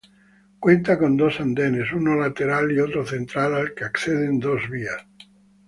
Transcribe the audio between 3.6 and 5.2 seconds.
que acceden dos vías.